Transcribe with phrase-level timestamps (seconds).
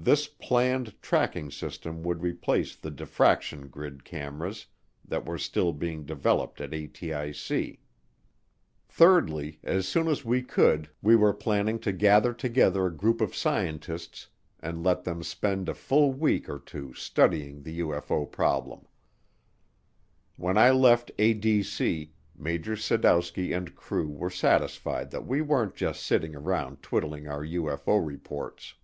[0.00, 4.64] This planned tracking system would replace the defraction grid cameras
[5.04, 7.80] that were still being developed at ATIC.
[8.88, 13.34] Thirdly, as soon as we could we were planning to gather together a group of
[13.34, 14.28] scientists
[14.60, 18.86] and let them spend a full week or two studying the UFO problem.
[20.36, 26.36] When I left ADC, Major Sadowski and crew were satisfied that we weren't just sitting
[26.36, 28.74] around twiddling our UFO reports.